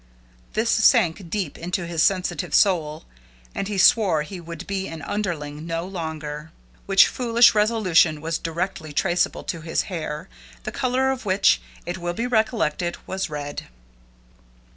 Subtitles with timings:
[0.53, 3.05] This sank deep into his sensitive soul,
[3.53, 6.51] and he swore he would be an underling no longer
[6.87, 10.27] which foolish resolution was directly traceable to his hair,
[10.63, 13.67] the color of which, it will be recollected, was red.